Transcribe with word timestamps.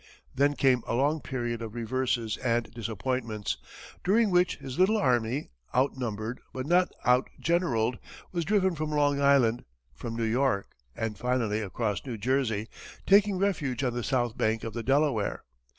Then 0.33 0.55
came 0.55 0.81
a 0.87 0.95
long 0.95 1.21
period 1.21 1.61
of 1.61 1.75
reverses 1.75 2.35
and 2.37 2.63
disappointments, 2.73 3.57
during 4.03 4.31
which 4.31 4.55
his 4.55 4.79
little 4.79 4.97
army, 4.97 5.51
outnumbered, 5.75 6.39
but 6.53 6.65
not 6.65 6.91
outgeneraled, 7.05 7.99
was 8.31 8.43
driven 8.43 8.73
from 8.73 8.89
Long 8.89 9.21
Island, 9.21 9.63
from 9.93 10.15
New 10.15 10.23
York, 10.23 10.71
and 10.95 11.19
finally 11.19 11.61
across 11.61 12.03
New 12.03 12.17
Jersey, 12.17 12.67
taking 13.05 13.37
refuge 13.37 13.83
on 13.83 13.93
the 13.93 14.03
south 14.03 14.35
bank 14.35 14.63
of 14.63 14.73
the 14.73 14.81
Delaware. 14.81 15.43